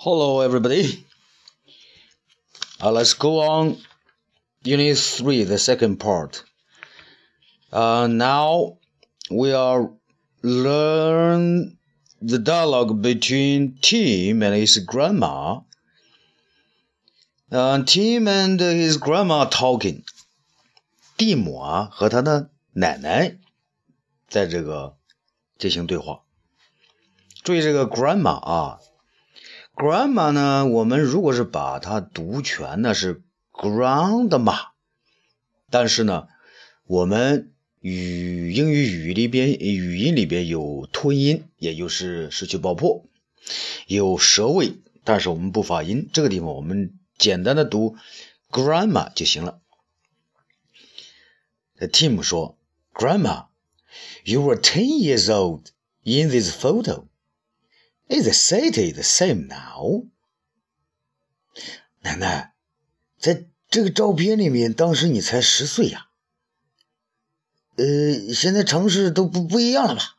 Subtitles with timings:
[0.00, 1.04] Hello, everybody.
[2.80, 3.78] Uh, let's go on.
[4.62, 6.44] Unit 3, the second part.
[7.72, 8.78] Uh, now
[9.30, 9.90] we are
[10.42, 11.76] learn
[12.22, 15.60] the dialogue between Tim and his grandma.
[17.50, 20.04] Uh, Tim and his grandma talking.
[21.16, 23.38] 蒂姆啊和他的奶奶
[24.28, 24.96] 在这个
[25.58, 26.20] 进行对话。
[27.42, 28.80] 注意这个 grandma 啊
[29.75, 34.67] ，grandma 呢，我们如果是把它读全呢是 grandma，
[35.69, 36.27] 但是呢，
[36.85, 43.05] 我们语英语语里边语音里边有吞音，也就是失去爆破，
[43.87, 44.73] 有舌位，
[45.03, 47.95] 但是我们不发音，这个地方我们简单的读
[48.49, 49.59] grandma 就行了。
[51.79, 52.57] Tim 说
[52.93, 53.47] ：“Grandma,
[54.23, 55.71] you were ten years old
[56.03, 57.05] in this photo.
[58.11, 60.05] Is the city the same now？”
[62.01, 62.51] 奶奶，
[63.17, 66.07] 在这个照片里面，当时你才十岁呀。
[67.77, 70.17] 呃，现在城市都不不一样了吧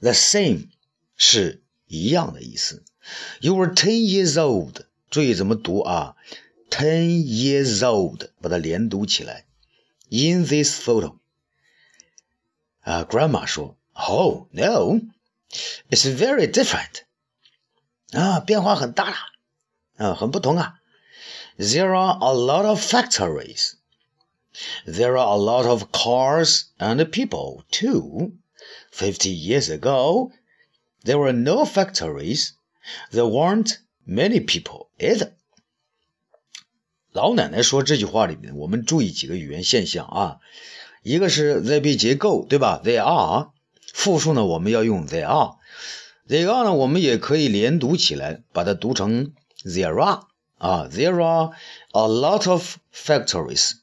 [0.00, 0.68] ？The same
[1.16, 2.84] 是一样的意思。
[3.40, 6.16] You were ten years old，注意怎么读啊
[6.68, 9.46] ？Ten years old，把它连读起来。
[10.10, 11.18] In this photo，
[12.80, 15.00] 啊，Grandma 说，Oh no
[15.89, 17.03] no，it's very different，
[18.11, 19.15] 啊，变化很大了，
[19.97, 20.75] 啊，很不同啊。
[21.57, 23.73] There are a lot of factories.
[24.85, 28.33] There are a lot of cars and people too.
[28.91, 30.31] Fifty years ago,
[31.03, 32.53] there were no factories.
[33.11, 35.33] There weren't many people either.
[37.11, 40.39] 老奶奶说这句话里面，我们注意几个语言现象啊。
[41.03, 42.81] 一个是 they be 结构，对吧？
[42.83, 43.51] They are
[43.93, 50.21] 复数呢，我们要用 they are。they are 呢，我们也可以连读起来，把它读成 there are
[50.57, 50.87] 啊。
[50.91, 51.51] There are
[51.91, 53.73] a lot of factories。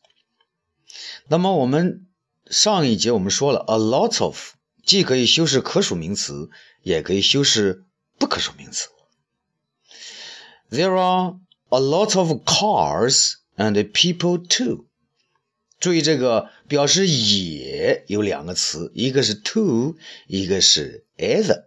[1.28, 2.06] 那么我们
[2.50, 6.50] 上一节我们说了 a lot of，既可以修饰可数名词，
[6.82, 7.84] 也可以修饰
[8.18, 8.88] 不可数名词。
[10.70, 11.36] There are
[11.68, 14.86] a lot of cars and people too。
[15.79, 19.95] 注意这个表示也有两个词，一个是 to，
[20.27, 21.65] 一个是 either。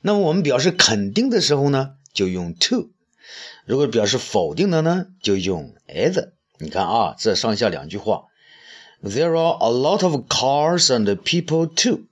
[0.00, 2.90] 那么我们表示肯定的时候呢，就用 to；
[3.64, 6.32] 如果表示否定的呢，就用 either。
[6.58, 8.26] 你看啊，这上下两句话
[9.02, 12.04] ，There are a lot of cars and people too。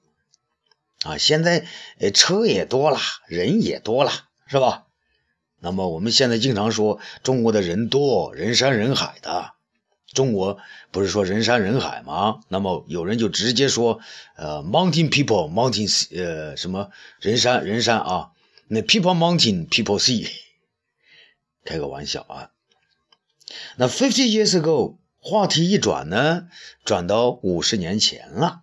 [1.05, 1.67] 啊，现在
[1.99, 2.99] 呃车也多了，
[3.29, 4.11] 人也多了，
[4.47, 4.87] 是吧？
[5.61, 9.54] 那么我们现在经常说中国的人多人山人海的，
[10.15, 10.59] 中国
[10.91, 12.41] 不是说人山人海吗？
[12.49, 14.01] 那么有人就直接说，
[14.37, 18.31] 呃，mountain people mountain 呃什么人山人山啊，
[18.69, 20.31] 那 people mountain people sea，
[21.65, 22.51] 开个玩笑啊。
[23.77, 26.47] 那 fifty years ago，话题一转呢，
[26.85, 28.63] 转到五十年前了，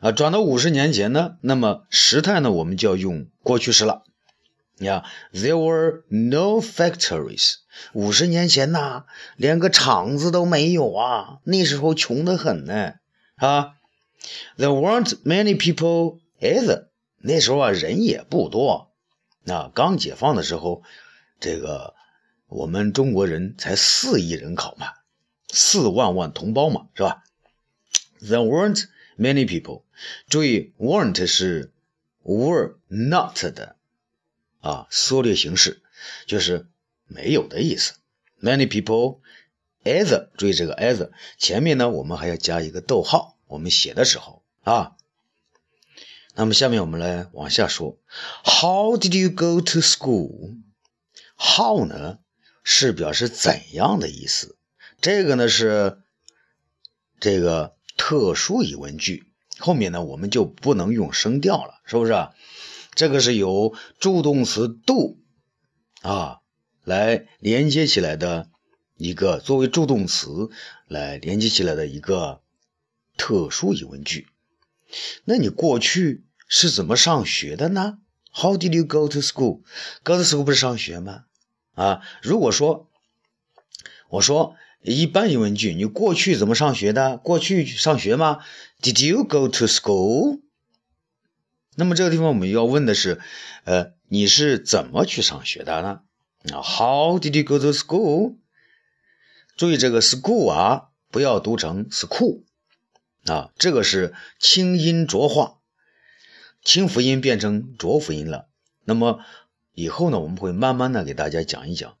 [0.00, 4.04] 啊，转到五十年前呢，那么时态呢，我们就要用过去式了。
[4.78, 7.56] 呀，There were no factories。
[7.92, 9.04] 五十年前呐，
[9.36, 12.94] 连个厂子都没有啊，那时候穷得很呢。
[13.36, 13.74] 啊
[14.56, 16.88] ，There weren't many people either。
[17.18, 18.92] 那时候啊，人也不多。
[19.44, 20.82] 那刚解放的时候，
[21.38, 21.94] 这个
[22.46, 24.92] 我们中国人才四亿人口嘛，
[25.48, 27.22] 四万万同胞嘛，是吧
[28.20, 28.84] ？There weren't
[29.18, 29.84] many people。
[30.28, 31.72] 注意，weren't 是
[32.22, 33.76] were not 的。
[34.60, 35.82] 啊，缩略形式
[36.26, 36.68] 就是
[37.10, 37.94] 没有的意思。
[38.40, 39.20] Many people
[39.84, 43.36] either，注意这个 either 前面呢，我们还要加一个逗号。
[43.46, 44.96] 我们写的时候啊，
[46.34, 47.98] 那么下面我们来往下说。
[48.44, 52.20] How did you go to school？How 呢
[52.62, 54.56] 是表示怎样的意思？
[55.00, 56.02] 这个呢是
[57.18, 62.28] 这个特殊疑问句，后面呢我们就不能用声调了，是不是？
[62.94, 65.18] 这个是由助动词 do
[66.02, 66.38] 啊
[66.84, 68.48] 来连接起来的
[68.96, 70.50] 一个作为助动词
[70.86, 72.40] 来连接起来的一个
[73.16, 74.26] 特殊疑问句。
[75.24, 77.98] 那你过去是怎么上学的呢
[78.32, 81.24] ？How did you go to school？Go to school 不是上学吗？
[81.74, 82.88] 啊，如果说
[84.08, 87.18] 我说一般疑问句，你过去怎么上学的？
[87.18, 88.38] 过去上学吗
[88.82, 90.40] ？Did you go to school？
[91.76, 93.20] 那么这个地方我们要问的是，
[93.64, 96.00] 呃，你是怎么去上学的呢？
[96.48, 98.36] 啊，How did you go to school？
[99.56, 102.44] 注意这个 school 啊，不要读成 school
[103.26, 105.58] 啊，这个是清音浊化，
[106.64, 108.48] 清辅音变成浊辅音了。
[108.84, 109.20] 那么
[109.74, 111.98] 以后呢，我们会慢慢的给大家讲一讲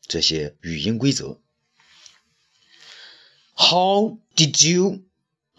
[0.00, 1.38] 这些语音规则。
[3.54, 5.02] How did you？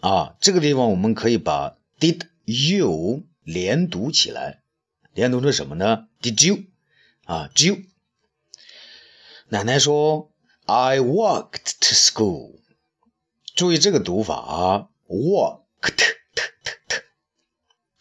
[0.00, 4.62] 啊，这个地方我们可以把 did you 连读起来，
[5.12, 6.64] 连读成什么呢？Did you？
[7.24, 7.82] 啊，you。
[9.52, 10.30] 奶奶说
[10.66, 12.60] ，I walked to school。
[13.56, 16.04] 注意这个读法，walked。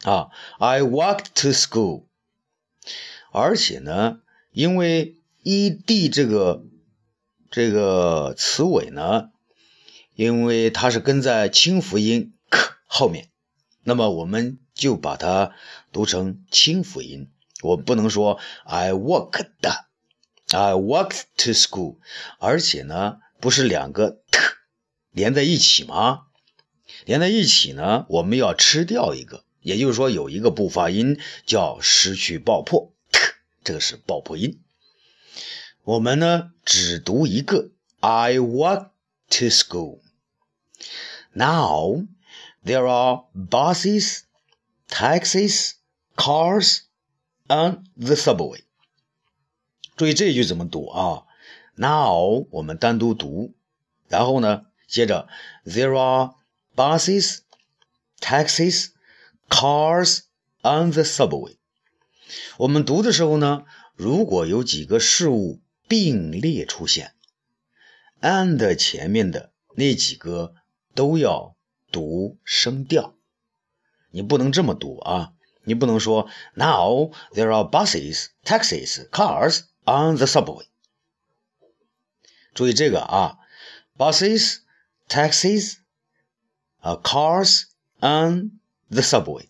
[0.04, 0.30] 啊
[0.60, 2.06] ，I walked to school。
[3.32, 4.20] 而且呢，
[4.52, 6.64] 因为 ed 这个
[7.50, 9.32] 这个词尾呢，
[10.14, 13.32] 因为它是跟在清辅音 k 后面，
[13.82, 15.56] 那么我们就把它
[15.92, 17.32] 读成清辅音。
[17.64, 19.48] 我不能说 I walked
[20.52, 21.98] I walked to school。
[22.40, 24.40] 而且呢，不是两个 t
[25.12, 26.28] 连在一起吗？
[27.06, 29.44] 连在一起呢，我们要吃掉一个。
[29.62, 33.20] 也就是说，有一个不发音叫失去爆破 t，，
[33.64, 34.62] 这个是爆破音。
[35.84, 38.92] 我们呢只读一个，I walk
[39.30, 40.00] to school.
[41.34, 42.08] Now
[42.64, 44.22] there are buses,
[44.88, 45.74] taxis,
[46.16, 46.82] cars,
[47.48, 48.64] and the subway.
[50.00, 51.24] 注意这一句怎么读啊
[51.76, 53.54] ？Now 我们单独读，
[54.08, 55.28] 然后呢，接着
[55.66, 56.36] there are
[56.74, 57.40] buses,
[58.22, 58.92] taxis.
[59.50, 60.20] Cars
[60.62, 61.58] on the subway。
[62.56, 63.66] 我们读的时候呢，
[63.98, 65.60] 如果有几个事物
[65.90, 67.12] 并列出现
[68.22, 70.54] ，and 前面的那几个
[70.96, 71.58] 都要
[71.92, 73.16] 读声调。
[74.12, 75.34] 你不能这么读啊！
[75.66, 80.68] 你不能说 Now there are buses, taxis, cars on the subway。
[82.54, 83.40] 注意这个啊
[83.98, 84.60] ，buses,
[85.08, 85.78] taxis,
[86.82, 87.64] cars
[88.00, 88.60] on
[88.92, 89.48] The subway，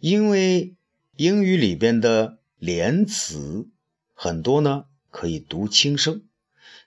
[0.00, 0.74] 因为
[1.16, 3.68] 英语里边的连词
[4.14, 6.22] 很多呢，可以读轻声，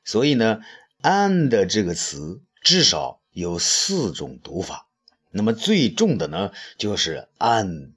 [0.03, 0.61] 所以呢
[1.03, 4.87] ，and 这个词至少有四种读法。
[5.29, 7.91] 那么最重的呢，就是 and。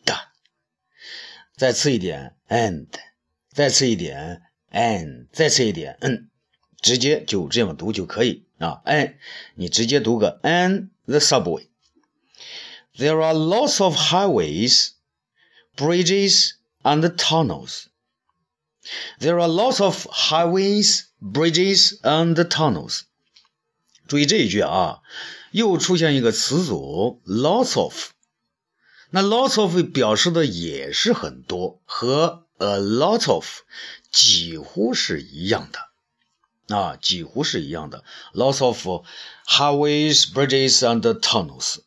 [1.57, 2.89] 再次一点 and，
[3.54, 4.42] 再次一点
[4.72, 6.30] and，再次一点嗯，
[6.82, 8.82] 直接就这样读就可以啊。
[8.86, 9.18] 哎，
[9.56, 14.92] 你直接读个 and the subway。There are lots of highways,
[15.76, 16.52] bridges,
[16.84, 17.86] and tunnels.
[19.20, 23.02] There are lots of highways, bridges, and tunnels.
[24.08, 25.00] 注意这一句啊，
[25.52, 28.10] 又出现一个词组 lots of。
[29.12, 33.47] 那 lots of 表示的也是很多，和 a lot of
[34.11, 38.05] 几乎是一样的啊，几乎是一样的。
[38.33, 38.87] Lots of
[39.47, 41.81] highways, bridges, and tunnels.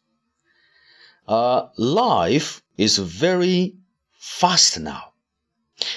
[1.26, 3.78] 啊，Life is very
[4.22, 5.14] fast now。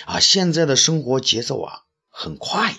[0.06, 2.76] 啊，现在的生活节奏啊很快。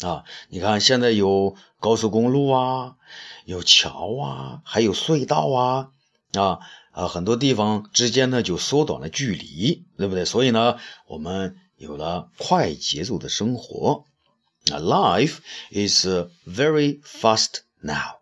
[0.00, 2.96] 啊，你看现在有高速公路啊，
[3.44, 5.90] 有桥啊，还有隧道啊，
[6.34, 10.24] 啊啊，很多地方之间呢就缩短了距离，对不对？
[10.24, 14.04] 所以呢，我们有了快节奏的生活。
[14.70, 15.38] 啊，Life
[15.70, 16.06] is
[16.46, 18.18] very fast now。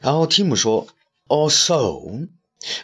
[0.00, 0.88] 然后 Tim 说。
[1.28, 2.26] Also,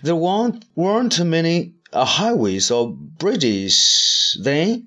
[0.02, 4.86] there weren't, weren't many highways or bridges then.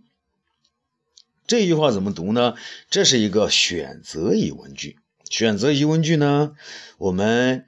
[1.46, 2.56] 这句话怎么读呢？
[2.90, 4.98] 这是一个选择疑问句。
[5.30, 6.56] 选择疑问句呢，
[6.98, 7.68] 我们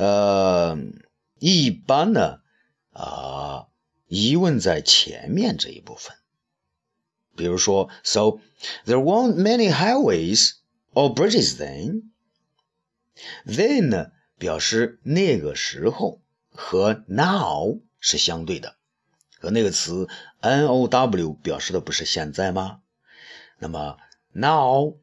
[0.00, 0.78] 呃
[1.38, 2.40] 一般呢
[2.92, 3.66] 啊
[4.06, 6.16] 疑问在前面这一部分。
[7.36, 8.40] 比如说，So
[8.86, 10.52] there weren't many highways
[10.94, 12.10] or bridges then.
[13.44, 14.12] Then 呢？
[14.38, 18.76] 表示那个时候和 now 是相对的，
[19.38, 20.08] 和那个词
[20.40, 20.88] now
[21.42, 22.80] 表示的不是现在吗？
[23.58, 23.98] 那么
[24.32, 24.96] now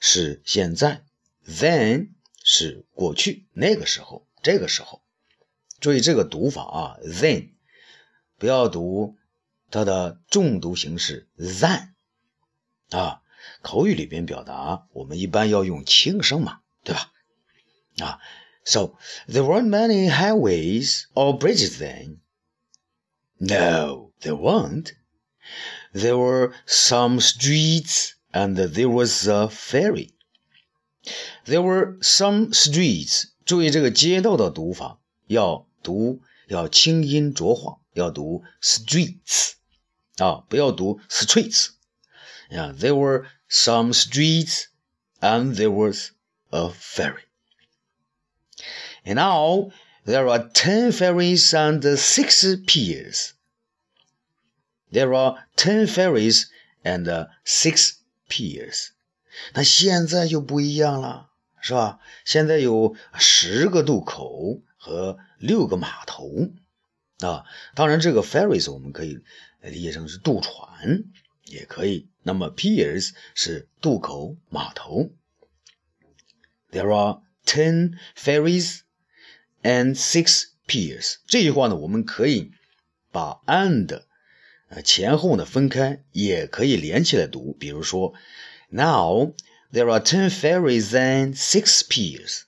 [0.00, 1.04] 是现在
[1.46, 2.15] ，then
[2.48, 5.02] 是过去，那个时候，这个时候，
[5.80, 7.50] 注意这个读法啊，then
[8.38, 9.16] 不要读
[9.68, 11.88] 它的重读形式 than
[12.90, 13.20] 啊，
[13.62, 17.12] 口语里边表达我们一般要用轻声嘛，对吧
[17.98, 18.20] 啊
[18.64, 18.94] so
[19.26, 22.20] there weren't many highways or bridges then.
[23.38, 24.92] No, there weren't.
[25.92, 30.15] There were some streets and there was a ferry.
[31.45, 33.25] There were some streets.
[33.45, 39.53] 注意这个街道的读法，要读要轻音浊化，要读 streets
[40.17, 44.65] 啊，不要读 streets。Yeah, there were some streets
[45.19, 46.11] and there was
[46.49, 47.23] a ferry.
[49.03, 49.71] And now
[50.05, 53.31] there are ten ferries and six piers.
[54.91, 56.45] There are ten ferries
[56.83, 57.93] and six
[58.29, 58.91] piers。
[59.54, 61.98] 那现在就不一样了，是吧？
[62.24, 66.30] 现在有十个渡口和六个码头
[67.20, 67.44] 啊。
[67.74, 69.18] 当然，这个 ferries 我们可以
[69.60, 71.04] 理解成是渡船，
[71.44, 72.08] 也可以。
[72.22, 75.10] 那么 piers 是渡口码头。
[76.72, 78.80] There are ten ferries
[79.62, 81.16] and six piers。
[81.26, 82.50] 这句话呢，我们可以
[83.12, 84.02] 把 and
[84.68, 87.52] 呃前后呢分开，也可以连起来读。
[87.52, 88.14] 比如说
[88.69, 89.33] ，Now
[89.71, 92.43] there are ten ferries and six piers。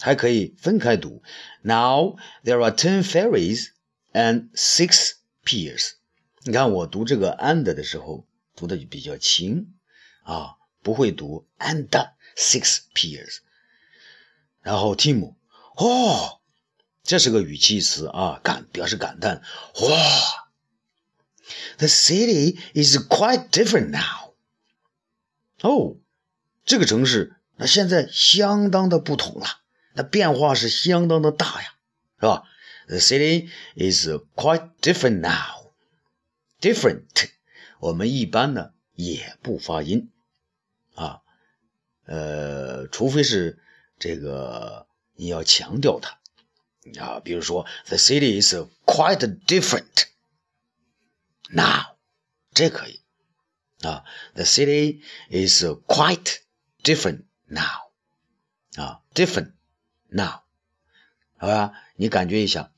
[0.00, 1.22] 还可以分开读。
[1.62, 3.70] Now there are ten ferries
[4.12, 5.94] and six piers。
[6.44, 8.24] 你看我读这个 and 的时候，
[8.54, 9.74] 读的就比较轻
[10.22, 11.88] 啊，不会读 and
[12.36, 13.38] six piers。
[14.62, 15.34] 然后 Tim，
[15.76, 16.40] 哦，
[17.02, 19.42] 这是个语气词啊，感表示感叹。
[19.80, 20.52] 哇，
[21.78, 24.31] The city is quite different now。
[25.63, 25.97] 哦，
[26.63, 29.47] 这个城市那现在相当的不同了，
[29.93, 31.73] 那变化是相当的大呀，
[32.19, 32.43] 是吧
[32.87, 35.73] ？The city is quite different now。
[36.61, 37.29] Different，
[37.79, 40.11] 我们一般呢也不发音
[40.93, 41.21] 啊，
[42.05, 43.59] 呃，除非是。
[43.99, 46.19] 这个你要强调它
[46.99, 48.53] 啊，比如说，the city is
[48.85, 50.07] quite different
[51.49, 51.95] now，
[52.53, 52.99] 这可以
[53.82, 55.00] 啊，the city
[55.30, 56.38] is quite
[56.82, 57.90] different now，
[58.76, 59.52] 啊，different
[60.08, 60.40] now，
[61.36, 61.72] 好吧？
[61.96, 62.72] 你感觉一下，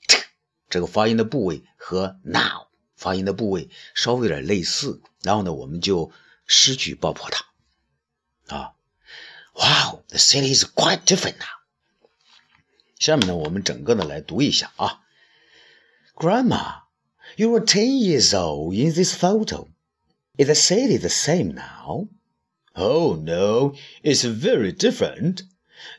[0.68, 6.12] 这个发音的部位和 now 发音的部位稍微有点类似，然后呢，我们就
[6.46, 8.75] 失去爆破它啊。
[9.54, 11.60] Wow, the city is quite different now.
[12.99, 15.00] 下面呢，我们整个的来读一下啊。
[16.14, 16.82] Grandma,
[17.37, 19.68] you were ten years old in this photo.
[20.37, 22.09] Is the city the same now?
[22.75, 23.73] Oh no,
[24.03, 25.43] it's very different.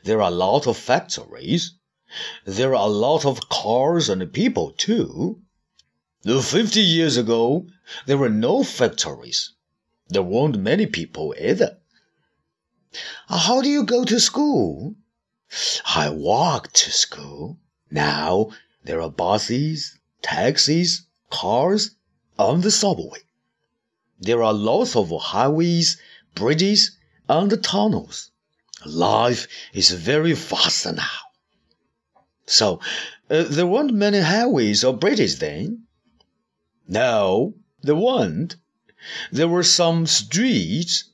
[0.03, 1.73] There are a lot of factories.
[2.45, 5.41] There are a lot of cars and people too.
[6.23, 7.67] Fifty years ago,
[8.05, 9.53] there were no factories.
[10.09, 11.79] There weren't many people either.
[13.27, 14.95] Uh, how do you go to school?
[15.83, 17.57] I walk to school.
[17.89, 18.51] Now
[18.83, 21.95] there are buses, taxis, cars,
[22.37, 23.21] and the subway.
[24.19, 25.97] There are lots of highways,
[26.33, 26.97] bridges,
[27.29, 28.31] and tunnels.
[28.85, 31.19] Life is very fast now.
[32.45, 32.79] So,
[33.29, 35.83] uh, there weren't many highways or bridges then?
[36.87, 38.55] No, there weren't.
[39.31, 41.05] There were some streets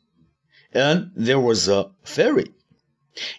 [0.71, 2.51] and there was a ferry.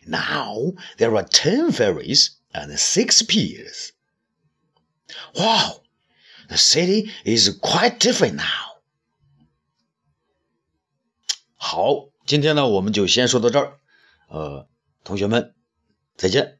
[0.06, 3.92] Now there are ten ferries and six piers.
[5.34, 5.82] Wow,
[6.48, 8.73] the city is quite different now.
[11.66, 13.78] 好，今天呢我们就先说到这儿，
[14.28, 14.68] 呃，
[15.02, 15.54] 同学们
[16.14, 16.58] 再见。